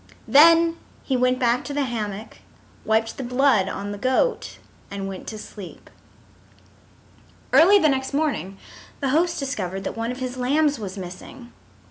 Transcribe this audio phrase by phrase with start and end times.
[0.27, 2.39] Then he went back to the hammock,
[2.85, 4.57] wiped the blood on the goat,
[4.89, 5.91] and went to sleep.
[7.53, 8.57] Early the next morning
[8.99, 11.53] the host discovered that one of his lambs was missing.